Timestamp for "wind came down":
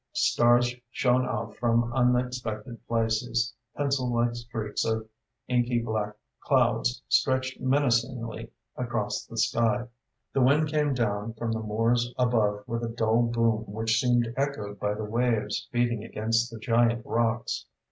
10.41-11.33